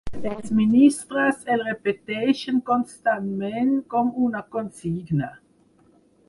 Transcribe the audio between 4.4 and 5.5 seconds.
consigna.